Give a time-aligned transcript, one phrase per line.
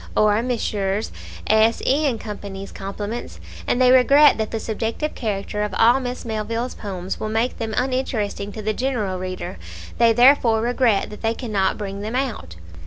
[0.17, 1.11] Or "Messrs.
[1.45, 6.73] S, E,& Co.'s compliments, and they regret that the subjective character of all Miss Melville's
[6.73, 9.59] poems will make them uninteresting to the general reader.
[9.99, 12.55] They therefore regret that they cannot bring them out."